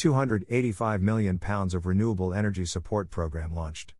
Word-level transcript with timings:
285 0.00 1.02
million 1.02 1.38
pounds 1.38 1.74
of 1.74 1.84
renewable 1.84 2.32
energy 2.32 2.64
support 2.64 3.10
program 3.10 3.54
launched. 3.54 3.92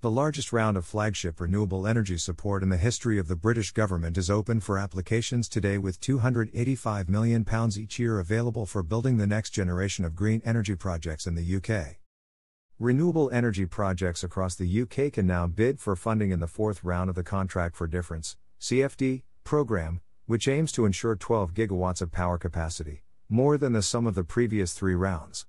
The 0.00 0.10
largest 0.10 0.52
round 0.52 0.76
of 0.76 0.84
flagship 0.84 1.40
renewable 1.40 1.86
energy 1.86 2.18
support 2.18 2.64
in 2.64 2.70
the 2.70 2.76
history 2.76 3.20
of 3.20 3.28
the 3.28 3.36
British 3.36 3.70
government 3.70 4.18
is 4.18 4.28
open 4.28 4.58
for 4.58 4.78
applications 4.78 5.48
today 5.48 5.78
with 5.78 6.00
285 6.00 7.08
million 7.08 7.44
pounds 7.44 7.78
each 7.78 8.00
year 8.00 8.18
available 8.18 8.66
for 8.66 8.82
building 8.82 9.16
the 9.16 9.28
next 9.28 9.50
generation 9.50 10.04
of 10.04 10.16
green 10.16 10.42
energy 10.44 10.74
projects 10.74 11.24
in 11.24 11.36
the 11.36 11.56
UK. 11.56 11.98
Renewable 12.80 13.30
energy 13.30 13.64
projects 13.64 14.24
across 14.24 14.56
the 14.56 14.82
UK 14.82 15.12
can 15.12 15.24
now 15.24 15.46
bid 15.46 15.78
for 15.78 15.94
funding 15.94 16.32
in 16.32 16.40
the 16.40 16.48
fourth 16.48 16.82
round 16.82 17.08
of 17.08 17.14
the 17.14 17.22
Contract 17.22 17.76
for 17.76 17.86
Difference 17.86 18.36
CFD 18.60 19.22
program, 19.44 20.00
which 20.26 20.48
aims 20.48 20.72
to 20.72 20.84
ensure 20.84 21.14
12 21.14 21.54
gigawatts 21.54 22.02
of 22.02 22.10
power 22.10 22.38
capacity, 22.38 23.03
more 23.28 23.56
than 23.56 23.72
the 23.72 23.82
sum 23.82 24.06
of 24.06 24.14
the 24.14 24.24
previous 24.24 24.74
3 24.74 24.94
rounds. 24.94 25.46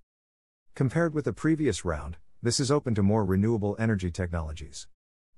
Compared 0.76 1.14
with 1.14 1.26
the 1.26 1.34
previous 1.34 1.84
round, 1.84 2.18
this 2.42 2.60
is 2.60 2.72
open 2.72 2.96
to 2.96 3.04
more 3.04 3.26
renewable 3.26 3.76
energy 3.80 4.12
technologies. 4.12 4.88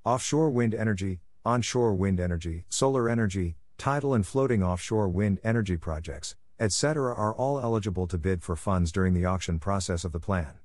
Offshore 0.04 0.50
wind 0.50 0.76
energy, 0.76 1.20
onshore 1.45 1.94
wind 1.94 2.20
energy, 2.20 2.66
solar 2.70 3.09
energy, 3.09 3.55
tidal 3.78 4.14
and 4.14 4.26
floating 4.26 4.64
offshore 4.64 5.08
wind 5.08 5.40
energy 5.44 5.78
projects, 5.78 6.36
etc., 6.59 7.14
are 7.14 7.34
all 7.34 7.59
eligible 7.59 8.08
to 8.08 8.18
bid 8.18 8.44
for 8.44 8.56
funds 8.56 8.92
during 8.92 9.14
the 9.14 9.26
auction 9.26 9.59
process 9.59 10.04
of 10.04 10.12
the 10.12 10.20
plan. 10.20 10.56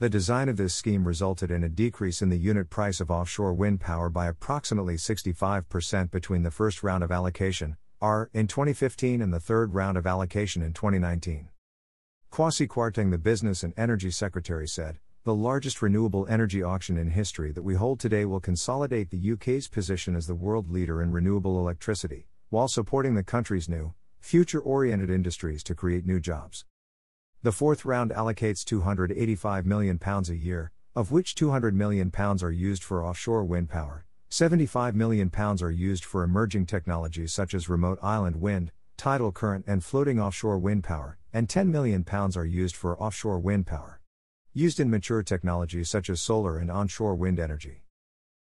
The 0.00 0.10
design 0.10 0.48
of 0.48 0.56
this 0.56 0.74
scheme 0.74 1.06
resulted 1.06 1.50
in 1.50 1.62
a 1.62 1.68
decrease 1.68 2.20
in 2.20 2.28
the 2.28 2.36
unit 2.36 2.68
price 2.68 3.00
of 3.00 3.10
offshore 3.10 3.54
wind 3.54 3.80
power 3.80 4.10
by 4.10 4.26
approximately 4.26 4.96
65% 4.96 6.10
between 6.10 6.42
the 6.42 6.50
first 6.50 6.82
round 6.82 7.04
of 7.04 7.12
allocation, 7.12 7.76
R, 8.00 8.30
in 8.32 8.46
2015 8.46 9.22
and 9.22 9.32
the 9.32 9.40
third 9.40 9.74
round 9.74 9.96
of 9.96 10.06
allocation 10.06 10.62
in 10.62 10.72
2019. 10.72 11.48
Kwasi 12.30 12.66
Kwarteng, 12.66 13.10
the 13.10 13.18
Business 13.18 13.62
and 13.62 13.72
Energy 13.76 14.10
Secretary, 14.10 14.66
said, 14.66 14.98
the 15.24 15.34
largest 15.34 15.80
renewable 15.80 16.26
energy 16.28 16.62
auction 16.62 16.98
in 16.98 17.10
history 17.10 17.50
that 17.52 17.62
we 17.62 17.76
hold 17.76 17.98
today 17.98 18.26
will 18.26 18.40
consolidate 18.40 19.10
the 19.10 19.32
UK's 19.32 19.68
position 19.68 20.14
as 20.14 20.26
the 20.26 20.34
world 20.34 20.70
leader 20.70 21.00
in 21.00 21.12
renewable 21.12 21.58
electricity, 21.58 22.26
while 22.50 22.68
supporting 22.68 23.14
the 23.14 23.22
country's 23.22 23.68
new, 23.68 23.94
future 24.20 24.60
oriented 24.60 25.08
industries 25.08 25.62
to 25.62 25.74
create 25.74 26.04
new 26.04 26.20
jobs. 26.20 26.66
The 27.42 27.52
fourth 27.52 27.86
round 27.86 28.10
allocates 28.10 28.64
£285 28.64 29.64
million 29.64 29.98
a 30.02 30.32
year, 30.32 30.72
of 30.94 31.10
which 31.10 31.34
£200 31.34 31.72
million 31.72 32.12
are 32.14 32.50
used 32.50 32.84
for 32.84 33.02
offshore 33.02 33.44
wind 33.44 33.70
power, 33.70 34.04
£75 34.30 34.94
million 34.94 35.30
are 35.34 35.70
used 35.70 36.04
for 36.04 36.22
emerging 36.22 36.66
technologies 36.66 37.32
such 37.32 37.54
as 37.54 37.68
remote 37.68 37.98
island 38.02 38.40
wind, 38.40 38.72
tidal 38.96 39.32
current, 39.32 39.64
and 39.66 39.84
floating 39.84 40.20
offshore 40.20 40.58
wind 40.58 40.84
power, 40.84 41.18
and 41.32 41.48
£10 41.48 41.68
million 41.68 42.04
are 42.08 42.44
used 42.44 42.76
for 42.76 42.98
offshore 43.00 43.38
wind 43.38 43.66
power 43.66 44.00
used 44.56 44.78
in 44.78 44.88
mature 44.88 45.24
technologies 45.24 45.90
such 45.90 46.08
as 46.08 46.20
solar 46.20 46.58
and 46.58 46.70
onshore 46.70 47.16
wind 47.16 47.40
energy. 47.40 47.82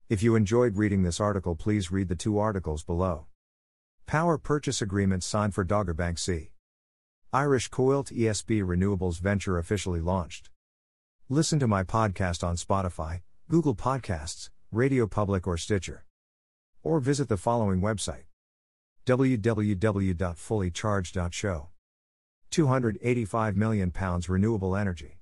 If 0.10 0.24
you 0.24 0.36
enjoyed 0.36 0.76
reading 0.76 1.04
this 1.04 1.20
article, 1.20 1.56
please 1.56 1.92
read 1.92 2.10
the 2.10 2.16
two 2.16 2.40
articles 2.40 2.84
below. 2.84 3.28
Power 4.08 4.40
purchase 4.40 4.82
agreement 4.82 5.24
signed 5.24 5.54
for 5.54 5.64
Dogger 5.64 5.94
Bank 5.94 6.18
C. 6.18 6.54
Irish 7.32 7.70
Coillte 7.70 8.12
ESB 8.18 8.64
Renewables 8.64 9.20
venture 9.20 9.60
officially 9.60 10.02
launched. 10.02 10.50
Listen 11.30 11.60
to 11.60 11.68
my 11.68 11.84
podcast 11.84 12.44
on 12.44 12.56
Spotify, 12.56 13.22
Google 13.48 13.76
Podcasts, 13.76 14.50
Radio 14.72 15.06
Public, 15.06 15.46
or 15.48 15.58
Stitcher. 15.58 16.06
Or 16.82 17.02
visit 17.02 17.28
the 17.28 17.36
following 17.36 17.82
website 17.82 18.24
www.fullycharged.show. 19.06 21.68
285 22.52 23.58
million 23.58 23.92
pounds 23.92 24.30
renewable 24.30 24.76
energy. 24.76 25.18